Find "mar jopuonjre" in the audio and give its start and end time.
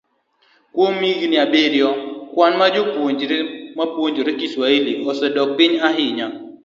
2.59-3.37